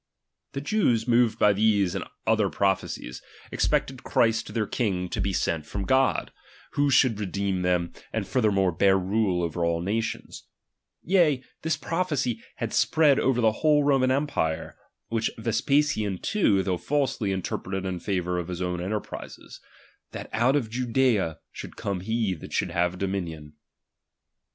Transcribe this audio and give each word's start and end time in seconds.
The 0.53 0.61
Jews 0.61 1.07
moved 1.07 1.37
by 1.37 1.53
these 1.53 1.93
and 1.93 2.03
other 2.25 2.49
prophecies, 2.49 3.21
expected 3.51 4.01
Christ 4.01 4.51
their 4.55 4.65
king 4.65 5.07
to 5.09 5.21
be 5.21 5.31
sent 5.31 5.67
from 5.67 5.85
God; 5.85 6.33
who 6.71 6.89
should 6.89 7.19
redeem 7.19 7.61
them, 7.61 7.93
and 8.11 8.27
furthermore 8.27 8.71
bear 8.71 8.97
rule 8.97 9.43
over 9.43 9.63
all 9.63 9.79
nations. 9.79 10.47
KELIGION. 11.07 11.35
2a3 11.35 11.35
Yea, 11.35 11.43
this 11.61 11.77
prophecy 11.77 12.41
had 12.55 12.73
spread 12.73 13.19
over 13.19 13.41
the 13.41 13.51
whole 13.51 13.81
chap.s 13.83 13.91
Romau 13.91 14.11
empire; 14.11 14.75
which 15.09 15.29
Vespasian 15.37 16.17
too, 16.17 16.63
though 16.63 16.77
''~ 16.77 16.77
falsely, 16.87 17.31
interpreted 17.31 17.85
in 17.85 17.99
favour 17.99 18.39
of 18.39 18.47
his 18.47 18.59
own 18.59 18.81
enter 18.81 18.99
prises; 18.99 19.59
fhat 20.11 20.29
out 20.33 20.55
of 20.55 20.71
Judea 20.71 21.37
should 21.51 21.77
come 21.77 21.99
lie 21.99 22.33
that 22.39 22.51
should 22.53 22.71
haee 22.71 22.95
dominion. 22.97 23.53